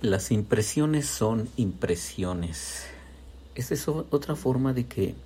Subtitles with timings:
[0.00, 2.84] Las impresiones son impresiones.
[3.56, 5.16] Esta es otra forma de que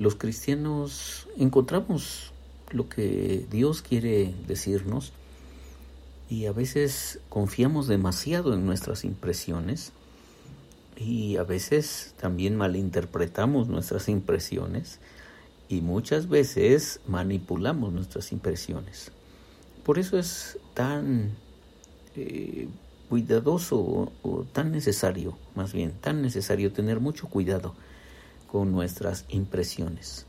[0.00, 2.32] los cristianos encontramos
[2.72, 5.12] lo que Dios quiere decirnos
[6.28, 9.92] y a veces confiamos demasiado en nuestras impresiones
[10.96, 14.98] y a veces también malinterpretamos nuestras impresiones
[15.68, 19.12] y muchas veces manipulamos nuestras impresiones.
[19.84, 21.36] Por eso es tan
[22.16, 22.66] eh,
[23.08, 27.74] cuidadoso o, tan necesario, más bien, tan necesario tener mucho cuidado
[28.50, 30.26] con nuestras impresiones.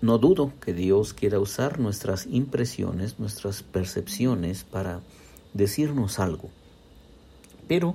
[0.00, 5.00] No dudo que Dios quiera usar nuestras impresiones, nuestras percepciones para
[5.54, 6.50] decirnos algo,
[7.66, 7.94] pero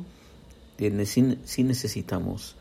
[1.06, 2.56] sí necesitamos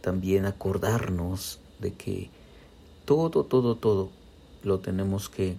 [0.00, 2.30] también acordarnos de que
[3.04, 4.10] todo, todo, todo
[4.62, 5.56] lo tenemos que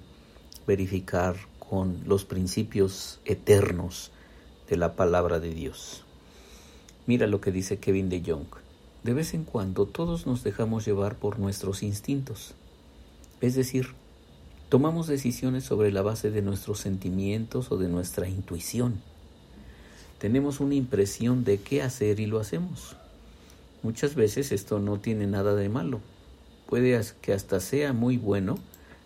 [0.68, 4.12] verificar con los principios eternos
[4.72, 6.06] de la palabra de Dios.
[7.06, 8.48] Mira lo que dice Kevin de Jong.
[9.04, 12.54] De vez en cuando todos nos dejamos llevar por nuestros instintos.
[13.42, 13.90] Es decir,
[14.70, 19.02] tomamos decisiones sobre la base de nuestros sentimientos o de nuestra intuición.
[20.20, 22.96] Tenemos una impresión de qué hacer y lo hacemos.
[23.84, 26.00] Muchas veces esto no tiene nada de malo.
[26.68, 28.58] Puede que hasta sea muy bueno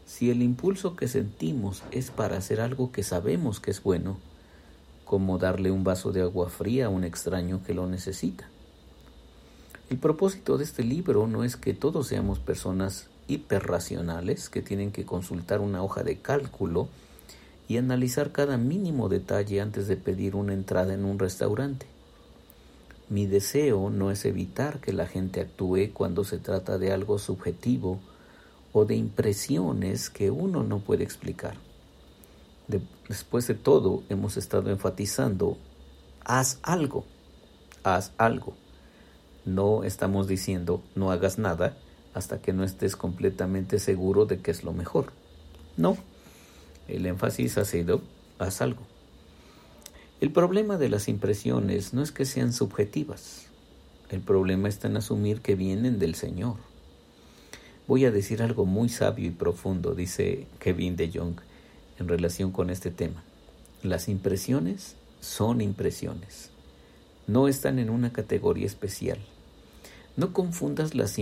[0.06, 4.20] si el impulso que sentimos es para hacer algo que sabemos que es bueno,
[5.06, 8.50] como darle un vaso de agua fría a un extraño que lo necesita.
[9.90, 15.06] El propósito de este libro no es que todos seamos personas hiperracionales que tienen que
[15.06, 16.90] consultar una hoja de cálculo
[17.68, 21.86] y analizar cada mínimo detalle antes de pedir una entrada en un restaurante.
[23.10, 28.00] Mi deseo no es evitar que la gente actúe cuando se trata de algo subjetivo
[28.74, 31.56] o de impresiones que uno no puede explicar.
[33.08, 35.58] Después de todo, hemos estado enfatizando,
[36.24, 37.06] haz algo,
[37.84, 38.56] haz algo.
[39.46, 41.78] No estamos diciendo, no hagas nada
[42.14, 45.12] hasta que no estés completamente seguro de que es lo mejor.
[45.78, 45.98] No,
[46.88, 48.02] el énfasis ha sido,
[48.40, 48.82] haz algo.
[50.22, 53.48] El problema de las impresiones no es que sean subjetivas.
[54.10, 56.56] El problema está en asumir que vienen del Señor.
[57.88, 61.36] Voy a decir algo muy sabio y profundo, dice Kevin de Jong,
[62.00, 63.24] en relación con este tema.
[63.84, 66.50] Las impresiones son impresiones.
[67.28, 69.18] No están en una categoría especial.
[70.16, 71.18] No confundas las,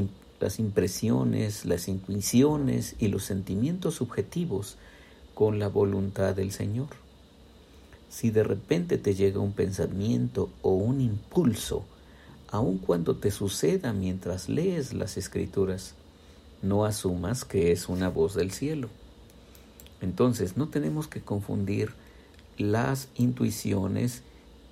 [0.59, 4.77] impresiones, las intuiciones y los sentimientos subjetivos
[5.33, 6.89] con la voluntad del Señor.
[8.09, 11.85] Si de repente te llega un pensamiento o un impulso,
[12.49, 15.95] aun cuando te suceda mientras lees las escrituras,
[16.61, 18.89] no asumas que es una voz del cielo.
[20.03, 21.93] Entonces, no tenemos que confundir
[22.57, 24.21] las intuiciones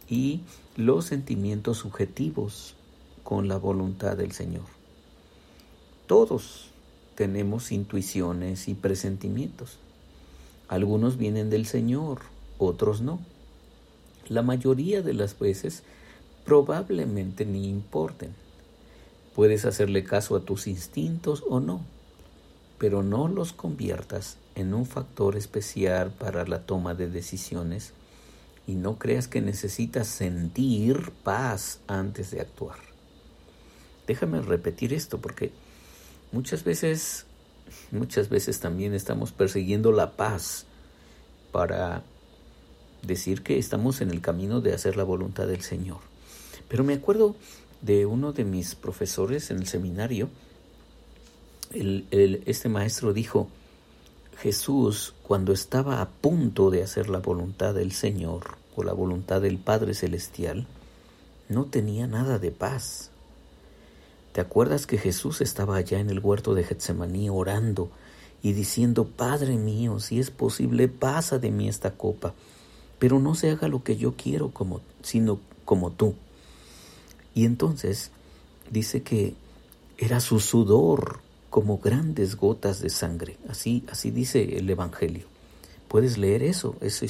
[0.09, 0.41] y
[0.75, 2.75] los sentimientos subjetivos
[3.23, 4.65] con la voluntad del Señor.
[6.05, 6.71] Todos
[7.15, 9.77] tenemos intuiciones y presentimientos.
[10.67, 12.23] Algunos vienen del Señor,
[12.57, 13.21] otros no.
[14.27, 15.83] La mayoría de las veces
[16.43, 18.35] probablemente ni importen.
[19.33, 21.79] Puedes hacerle caso a tus instintos o no,
[22.77, 27.93] pero no los conviertas en un factor especial para la toma de decisiones
[28.67, 32.77] y no creas que necesitas sentir paz antes de actuar.
[34.07, 35.51] Déjame repetir esto porque
[36.31, 37.25] muchas veces,
[37.91, 40.65] muchas veces también estamos persiguiendo la paz
[41.51, 42.03] para
[43.01, 45.99] decir que estamos en el camino de hacer la voluntad del Señor.
[46.67, 47.35] Pero me acuerdo
[47.81, 50.29] de uno de mis profesores en el seminario,
[51.73, 53.49] este maestro dijo,
[54.37, 59.57] Jesús, cuando estaba a punto de hacer la voluntad del Señor o la voluntad del
[59.57, 60.67] Padre Celestial,
[61.49, 63.11] no tenía nada de paz.
[64.31, 67.89] ¿Te acuerdas que Jesús estaba allá en el huerto de Getsemaní orando
[68.41, 72.33] y diciendo, Padre mío, si es posible, pasa de mí esta copa,
[72.97, 74.51] pero no se haga lo que yo quiero
[75.03, 76.15] sino como tú?
[77.35, 78.11] Y entonces
[78.69, 79.35] dice que
[79.97, 81.19] era su sudor
[81.51, 83.37] como grandes gotas de sangre.
[83.47, 85.27] Así, así dice el Evangelio.
[85.87, 87.05] Puedes leer eso, esa,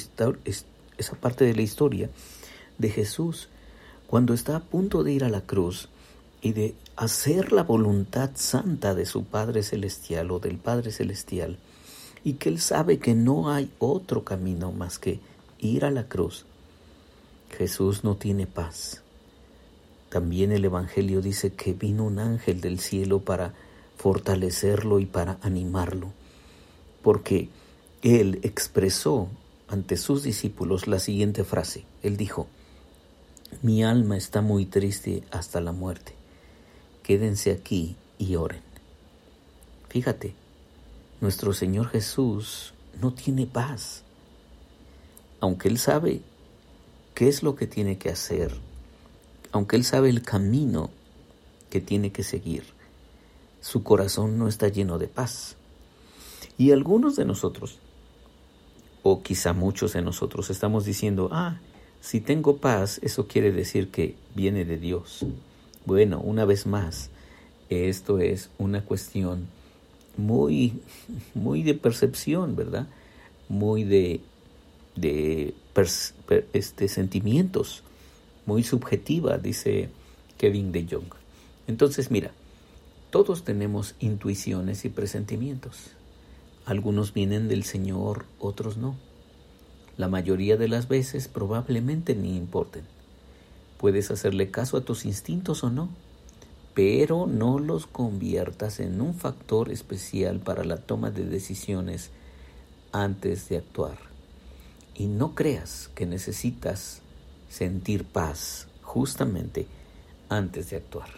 [0.98, 2.10] esa parte de la historia
[2.76, 3.48] de Jesús
[4.08, 5.88] cuando está a punto de ir a la cruz
[6.42, 11.56] y de hacer la voluntad santa de su Padre Celestial o del Padre Celestial,
[12.24, 15.20] y que él sabe que no hay otro camino más que
[15.60, 16.46] ir a la cruz.
[17.56, 19.02] Jesús no tiene paz.
[20.08, 23.54] También el Evangelio dice que vino un ángel del cielo para
[23.96, 26.12] fortalecerlo y para animarlo,
[27.02, 27.48] porque
[28.02, 29.28] él expresó
[29.68, 31.84] ante sus discípulos la siguiente frase.
[32.02, 32.48] Él dijo,
[33.62, 36.14] Mi alma está muy triste hasta la muerte.
[37.02, 38.62] Quédense aquí y oren.
[39.88, 40.34] Fíjate,
[41.20, 44.02] nuestro Señor Jesús no tiene paz.
[45.40, 46.22] Aunque Él sabe
[47.14, 48.52] qué es lo que tiene que hacer,
[49.52, 50.90] aunque Él sabe el camino
[51.70, 52.64] que tiene que seguir,
[53.62, 55.56] su corazón no está lleno de paz.
[56.58, 57.78] Y algunos de nosotros,
[59.02, 61.58] o quizá muchos de nosotros, estamos diciendo, ah,
[62.00, 65.24] si tengo paz, eso quiere decir que viene de Dios.
[65.86, 67.10] Bueno, una vez más,
[67.70, 69.46] esto es una cuestión
[70.16, 70.80] muy,
[71.32, 72.88] muy de percepción, ¿verdad?
[73.48, 74.20] Muy de,
[74.96, 75.54] de
[76.52, 77.84] este, sentimientos,
[78.44, 79.88] muy subjetiva, dice
[80.36, 81.14] Kevin de Jong.
[81.68, 82.32] Entonces, mira,
[83.12, 85.90] todos tenemos intuiciones y presentimientos.
[86.64, 88.96] Algunos vienen del Señor, otros no.
[89.98, 92.84] La mayoría de las veces probablemente ni importen.
[93.76, 95.90] Puedes hacerle caso a tus instintos o no,
[96.72, 102.08] pero no los conviertas en un factor especial para la toma de decisiones
[102.92, 103.98] antes de actuar.
[104.94, 107.02] Y no creas que necesitas
[107.50, 109.66] sentir paz justamente
[110.30, 111.10] antes de actuar.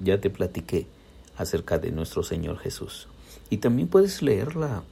[0.00, 0.99] Ya te platiqué
[1.40, 3.08] acerca de nuestro Señor Jesús.
[3.48, 4.82] Y también puedes leer la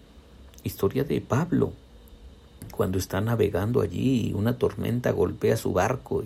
[0.65, 1.73] historia de Pablo,
[2.73, 6.25] cuando está navegando allí y una tormenta golpea su barco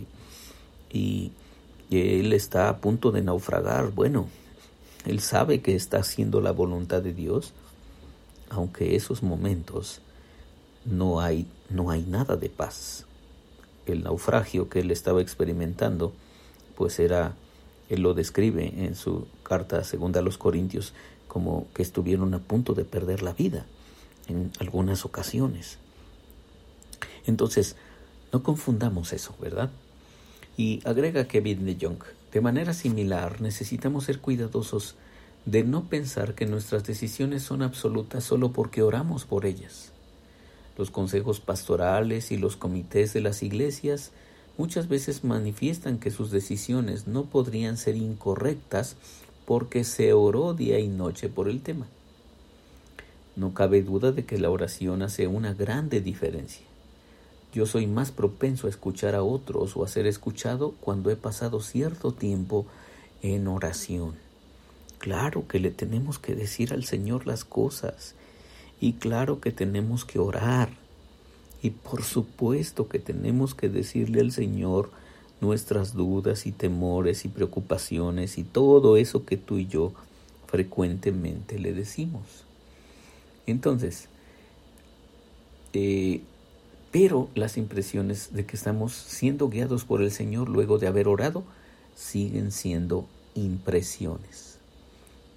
[0.90, 1.32] y,
[1.90, 3.90] él está a punto de naufragar.
[3.90, 4.26] Bueno,
[5.04, 7.52] él sabe que está haciendo la voluntad de Dios,
[8.48, 10.00] aunque esos momentos
[10.86, 13.04] no hay, no hay nada de paz.
[13.84, 16.14] El naufragio que él estaba experimentando,
[16.76, 17.34] pues era
[17.88, 20.94] él lo describe en su carta segunda a los Corintios
[21.28, 23.66] como que estuvieron a punto de perder la vida
[24.28, 25.78] en algunas ocasiones.
[27.26, 27.76] Entonces,
[28.32, 29.70] no confundamos eso, ¿verdad?
[30.56, 32.02] Y agrega Kevin de Jong,
[32.32, 34.96] de manera similar necesitamos ser cuidadosos
[35.44, 39.92] de no pensar que nuestras decisiones son absolutas solo porque oramos por ellas.
[40.78, 44.12] Los consejos pastorales y los comités de las iglesias
[44.58, 48.96] muchas veces manifiestan que sus decisiones no podrían ser incorrectas
[49.46, 51.86] porque se oró día y noche por el tema.
[53.34, 56.66] No cabe duda de que la oración hace una grande diferencia.
[57.52, 61.60] Yo soy más propenso a escuchar a otros o a ser escuchado cuando he pasado
[61.60, 62.66] cierto tiempo
[63.22, 64.14] en oración.
[64.98, 68.14] Claro que le tenemos que decir al Señor las cosas
[68.80, 70.70] y claro que tenemos que orar
[71.62, 74.90] y por supuesto que tenemos que decirle al Señor
[75.40, 79.92] nuestras dudas y temores y preocupaciones y todo eso que tú y yo
[80.46, 82.22] frecuentemente le decimos.
[83.46, 84.08] Entonces,
[85.72, 86.20] eh,
[86.90, 91.44] pero las impresiones de que estamos siendo guiados por el Señor luego de haber orado
[91.94, 94.58] siguen siendo impresiones.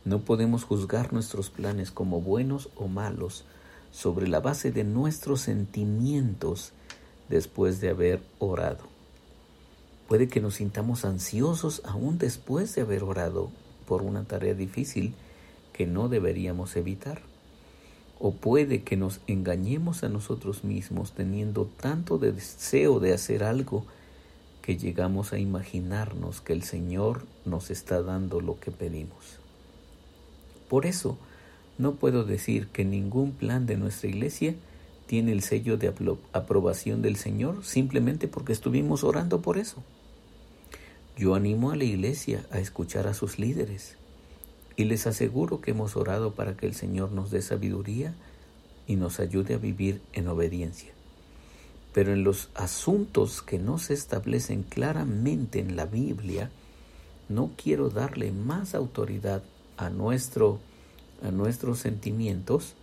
[0.04, 3.45] No podemos juzgar nuestros planes como buenos o malos
[3.95, 6.74] sobre la base de nuestros sentimientos
[7.30, 8.83] después de haber orado.
[10.09, 13.51] Puede que nos sintamos ansiosos aún después de haber orado
[13.88, 15.13] por una tarea difícil
[15.71, 17.21] que no deberíamos evitar.
[18.19, 23.86] O puede que nos engañemos a nosotros mismos teniendo tanto deseo de hacer algo
[24.62, 29.39] que llegamos a imaginarnos que el Señor nos está dando lo que pedimos.
[30.67, 31.17] Por eso,
[31.77, 34.55] no puedo decir que ningún plan de nuestra iglesia
[35.08, 35.94] tiene el sello de
[36.34, 39.84] aprobación del Señor simplemente porque estuvimos orando por eso.
[41.17, 43.98] Yo animo a la iglesia a escuchar a sus líderes
[44.75, 48.13] y les aseguro que hemos orado para que el Señor nos dé sabiduría
[48.88, 50.91] y nos ayude a vivir en obediencia.
[51.94, 56.51] Pero en los asuntos que no se establecen claramente en la Biblia,
[57.29, 59.44] no quiero darle más autoridad
[59.77, 60.60] a nuestro
[61.24, 62.74] a nuestros sentimientos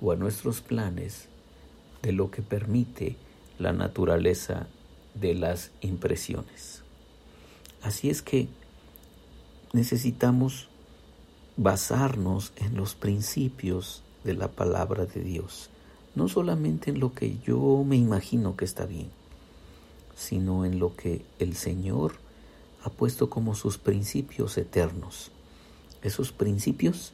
[0.00, 1.28] o a nuestros planes
[2.02, 3.16] de lo que permite
[3.58, 4.66] la naturaleza
[5.14, 6.82] de las impresiones.
[7.82, 8.48] Así es que
[9.72, 10.68] necesitamos
[11.56, 15.70] basarnos en los principios de la palabra de Dios,
[16.14, 19.10] no solamente en lo que yo me imagino que está bien,
[20.16, 22.14] sino en lo que el Señor
[22.84, 25.30] ha puesto como sus principios eternos.
[26.02, 27.12] Esos principios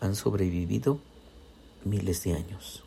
[0.00, 0.98] han sobrevivido
[1.84, 2.82] miles de años.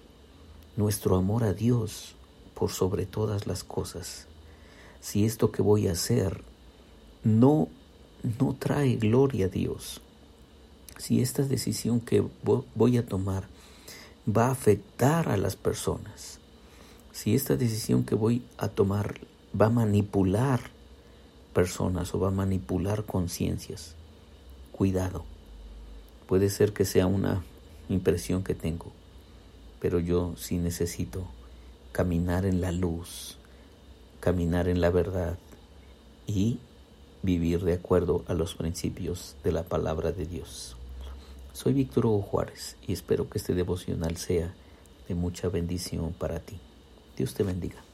[0.75, 2.15] Nuestro amor a Dios
[2.53, 4.27] por sobre todas las cosas.
[5.01, 6.43] Si esto que voy a hacer
[7.23, 7.69] no,
[8.39, 10.01] no trae gloria a Dios,
[10.97, 13.47] si esta decisión que voy a tomar
[14.27, 16.39] va a afectar a las personas,
[17.13, 19.19] si esta decisión que voy a tomar
[19.59, 20.59] va a manipular
[21.53, 23.95] personas o va a manipular conciencias.
[24.71, 25.25] Cuidado.
[26.29, 27.43] Puede ser que sea una
[27.89, 28.91] impresión que tengo,
[29.79, 31.25] pero yo sí necesito
[31.91, 33.39] caminar en la luz,
[34.19, 35.39] caminar en la verdad
[36.27, 36.59] y
[37.23, 40.77] vivir de acuerdo a los principios de la palabra de Dios.
[41.51, 44.53] Soy Víctor Hugo Juárez y espero que este devocional sea
[45.07, 46.59] de mucha bendición para ti.
[47.17, 47.88] Dios te bendiga.